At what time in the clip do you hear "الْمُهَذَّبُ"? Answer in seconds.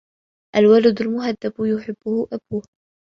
1.01-1.53